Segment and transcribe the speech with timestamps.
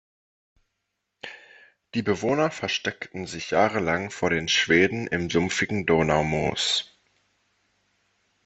[1.93, 6.89] Die Bewohner versteckten sich jahrelang vor den Schweden im sumpfigen Donaumoos.